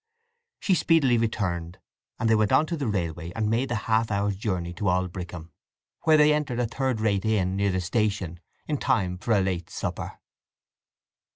[0.59, 1.77] She speedily returned,
[2.17, 5.51] and they went on to the railway, and made the half hour's journey to Aldbrickham,
[6.05, 9.69] where they entered a third rate inn near the station in time for a late
[9.69, 10.17] supper.